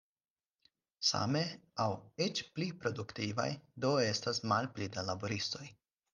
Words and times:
Same 1.09 1.43
aŭ 1.85 1.87
eĉ 2.27 2.41
pli 2.55 2.71
produktivaj 2.81 3.47
do 3.87 3.93
estas 4.07 4.43
malpli 4.55 4.91
da 4.99 5.07
laboristoj. 5.13 5.65